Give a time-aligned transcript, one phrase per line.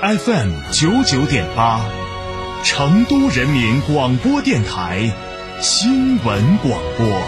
[0.00, 1.80] ，FM 九九点八，
[2.62, 5.10] 成都人民广播电台
[5.60, 7.22] 新闻广播。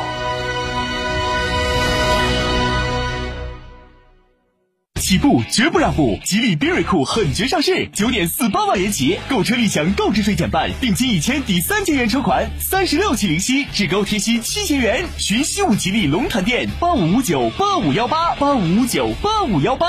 [4.94, 15.04] 起步绝不让步，吉利缤瑞酷狠绝上市，九点四八万元起，购车立享购置税减半，定金一千抵三千元车款，三十六期零息，至高贴息七千元。
[15.18, 19.88] 寻西武吉利龙潭店，八五五九八五幺八八五五九八五幺八。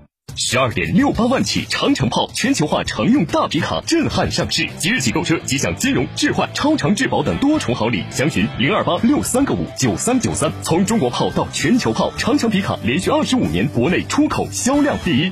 [0.43, 10.51] 十二点六八万起长城炮全球化常用大皮卡震撼上市，即日起购车即享金融置换、超长质保等多重好礼，详询零二八六三个五九三九三。
[10.63, 15.31] 从中国炮到全球炮，长城皮卡连续二十五年国内出口销量第一。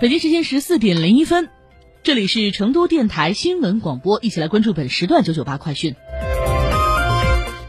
[0.00, 1.48] 北京时间十四点零一分，
[2.04, 5.96] 这里是成都电台新闻广播，一起来关注本时段九九八快讯。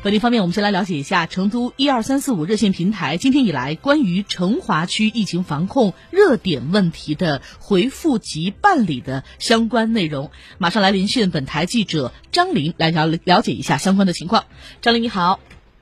[0.03, 10.29] 本地方面，我们先来了解一下成都一二三四五热线平台今天以来关于成华区疫情防控热点问题的回复及办理的相关内容。
[10.59, 14.45] 马上来连线本台记者张琳来了了解一下相关的情况。
[14.81, 15.39] 张琳，你好。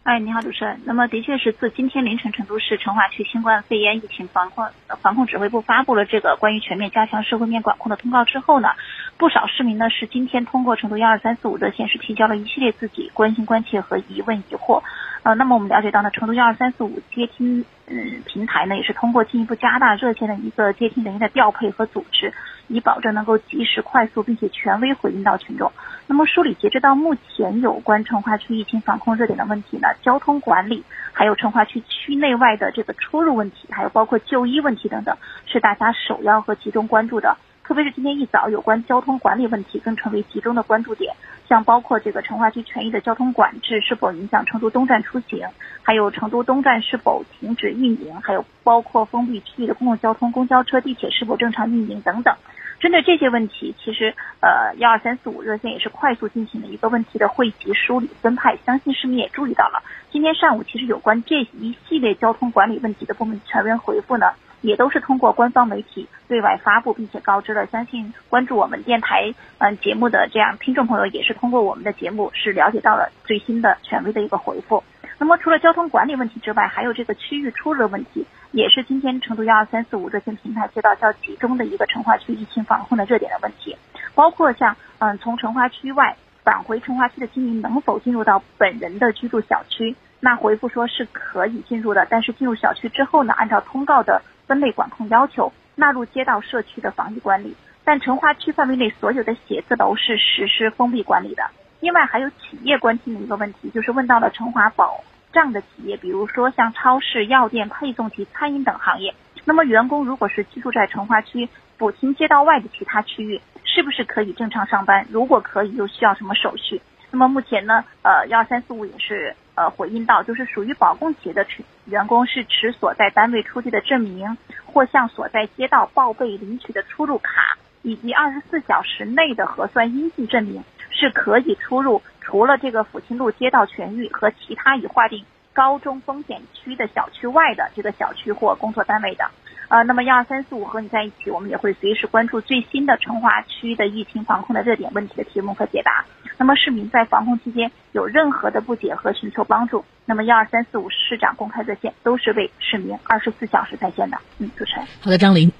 [0.07, 0.79] 哎，你好，主持人。
[0.85, 4.65] 那么，的确是自今天凌晨，成都市成华区新冠肺炎疫情防控
[5.01, 8.69] 防控指挥部发布了这个关于全面加强社会面管控的通告之后呢，
[9.17, 14.81] 不少市民呢是今天通过成都幺二三四五热线是提交了一系列自己关心、关切和疑问、疑惑。
[15.27, 22.33] 呃，那么我们了解到呢，成都幺二三四五接听嗯平台呢，也是通过进一步加大热线的一个接听人员的调配和组织，
[22.69, 25.69] 以保证能够及时、快速并且权威回应到群众。
[26.07, 37.35] 那么梳理截止到目前有关成华区疫情防控热点的问题呢，交通管理，还有成华区区内外的这个出入问题，还有包括就医问题等等，是大家首要和集中关注的。
[37.67, 41.13] 特别是今天一早，有关交通管理问题更成为集中的关注点，
[41.49, 45.45] 像包括这个成华区全域的交通管制是否影响成都东站出行，
[45.83, 52.33] 还有成都东站是否停止运营，还有包括封闭区域的公共交通、公交车、地铁是否正常运营等等。
[52.79, 58.57] 针对这些问题，其实呃幺二三四五热线也是快速进行了一个问题的汇集、梳理、分派。
[58.65, 64.27] 相信市民也注意到了，今天上午其实有关这一系列交通管理问题的部门全员回复呢，
[64.67, 67.65] 也都是通过官方媒体对外发布，并且告知了。
[67.67, 74.83] 相信关注我们电台嗯节目的这样听众朋友，也是通过我们的节目是了解到了最新的权威的一个回复。
[75.17, 78.25] 那么除了交通管理问题之外，还有这个区域出入的问题。
[78.51, 83.75] 也是今天成都幺二三四五热线平台接到较集中的一个成华区疫情防控的热点的问题，
[84.15, 89.95] 包括像嗯从成华区外返回成华区的居民能否进入到本人的居住小区？
[90.21, 97.55] 那回复说是可以进入的，但是进入小区之后呢，按照通告的分类管控要求，纳入街道社区的防疫管理。
[97.83, 101.43] 但成华区范围内所有的写字楼是实施封闭管理的。
[101.79, 105.03] 另外还有企业关心的一个问题，就是问到了成华保。
[105.33, 109.13] 障的企业，比如说像超市、药店、配送及餐饮等行业，
[109.45, 111.47] 那么员工如果是居住在成华区
[111.77, 115.05] 抚清街道外的其他区域，是不是可以正常上班？
[115.11, 116.81] 如果可以，又需要什么手续？
[117.11, 121.45] 那么目前呢，呃，幺二三四五也是呃回应到，就是属于保供企业的
[121.85, 132.01] 员工是持所在单位出具的证明，或向所在街道报备领取的出入卡，以及二十四小时内的核酸阴性证明，是可以出入。
[132.21, 139.25] 除了这个抚清路街道全域和其他已划定高中风险区的小区外的这个小区或工作单位的，
[139.69, 146.03] 呃，那么幺二三四五和你在一起，我们也会随时关注最新的成华区的疫情防控的热点问题的提问和解答。
[146.39, 154.19] 那么市民在防控期间有任何的不解和寻求帮助，那么幺二三四五市长公开热线都是为市民二十四小时在线的。
[154.37, 154.85] 嗯，主持人。
[155.01, 155.51] 好的，张琳。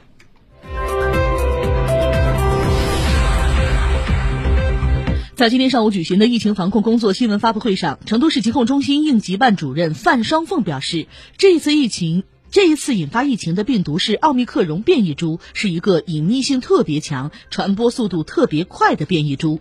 [5.35, 11.07] 在今天上午举行的疫情防控工作新闻发布会上，成都市疾控中心应急办主任范双凤表示，
[11.37, 19.59] 这一次疫情，这一次引发疫情的病毒是奥密克戎变异株，是一个隐匿性特别强、传播速度特别快的变异株。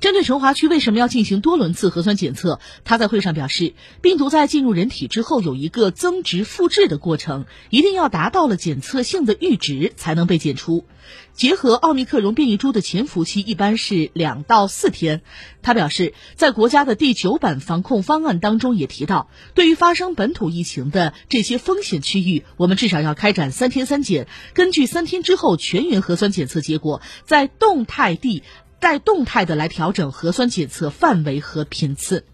[0.00, 10.86] 针对成华区为什么要进行多轮次核酸检测，他在会上表示，病毒在进入人体之后有一个增值复制的过程，一定要达到了检测性的阈值才能被检出。
[11.34, 15.22] 结合奥密克戎变异株的潜伏期一般是两到四天，
[15.60, 28.42] 他表示，在国家的第九版防控方案当中也提到，对于发生本土疫情的这些风险区域，我们至少要开展三天三检，根据三天之后全员核酸检测结果，在动态地。
[28.80, 32.24] 带动态的来调整核酸检测范围和频次，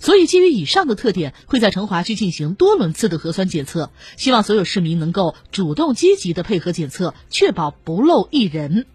[0.00, 3.90] 所以基于以上的特点，会在成华区进行多轮次的核酸检测。
[4.16, 8.86] 希望所有市民能够主动积极的配合检测，确保不漏一人。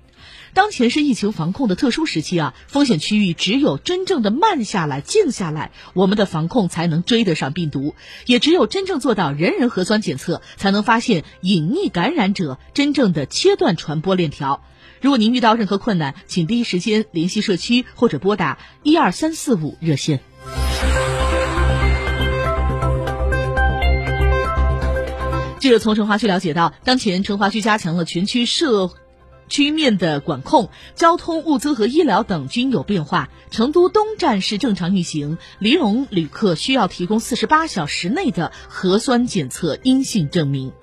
[0.53, 7.93] 当前是疫情防控的特殊时期啊，风险区域只有真正的慢下来、静下来，我们的防控才能追得上病毒。
[8.25, 14.63] 也只有真正做到人人核酸检测，才能发现隐匿感染者，真正的切断传播链条。
[15.01, 20.21] 如果您遇到任何困难，请第一时间联系社区或者拨打一二三四五热线。
[25.59, 28.91] 记者从成华区了解到，当前成华区加强了全区社
[29.49, 33.29] 区面的管控，交通、物资和医疗等均有变化。
[33.49, 40.73] 成都东站是正常运行，离蓉旅客需要提供四十八小时内的核酸检测阴性证明。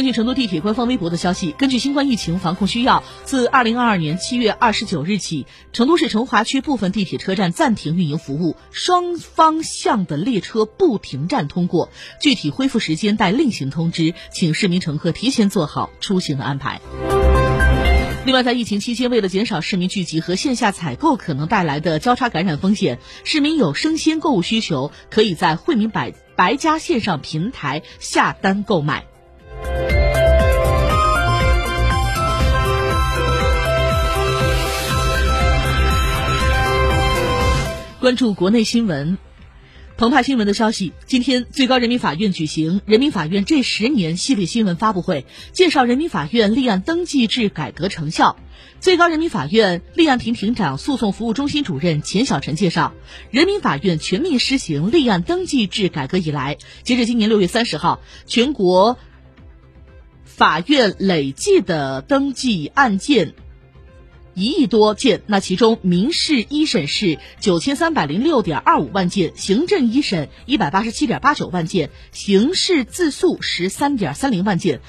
[0.00, 11.90] 根据成都地铁官方微博的消息，根据新冠疫情防控需要，自二零二二年七月二十九日起，成都市成华区部分地铁车站暂停运营服务，双方向的列车不停站通过。
[12.18, 16.80] 具体恢复时间待另行通知，请市民乘客提前做好出行的安排。
[18.24, 29.04] 另外，在疫情期间，为了减少市民聚集和线下采购可能带来的交叉感染风险，市民有生鲜购物需求，可以在惠民百白家线上平台下单购买。
[38.00, 39.18] 关注国内新闻，
[39.98, 48.38] 澎湃新闻的消息：今天，最高人民法院举行人民法院这十年系列新闻发布会，介绍人民法院立案登记制改革成效。
[48.80, 52.94] 最高人民法院立案庭庭长、诉讼服务中心主任钱小晨介绍，
[53.30, 58.96] 人民法院全面实行立案登记制改革以来，截至今年六月三十号，全国
[60.24, 63.34] 法院累计的登记案件。
[64.40, 74.80] 一亿多件，那其中民事一审是九千三百零六点二五万件，行政一审一百八十七点八九万件，刑事自诉十三点三零万件，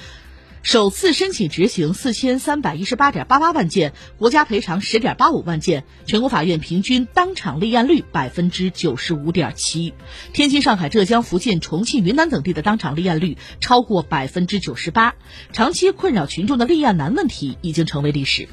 [0.62, 9.92] 首次申请执行四千三百一十八点八八万件，国家赔偿十点八五万件，全国法院平均当场立案率百分之九十五点七，
[10.32, 15.14] 天津、上海、浙江、福建、重庆、云南等地的当场立案率超过百分之九十八，
[15.52, 18.48] 长期困扰群众的立案难问题已经成为历史。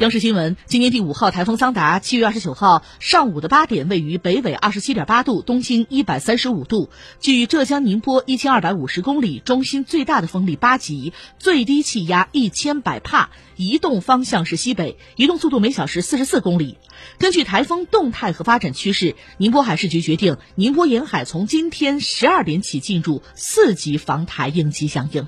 [0.00, 16.78] 央视新闻：今年第五号台风桑达，七月二十九号上午的八点，位于北纬二十七点八度、东经一百三十五度，距浙江宁波一千二百五十公里，中心最大的风力八级，最低气压一千百帕，移动方向是西北，移动速度每小时四十四公里。
[17.18, 25.26] 根据台风动态和发展趋势，宁波海事局决定，宁波沿海从今天十二点起进入四级防台应急响应。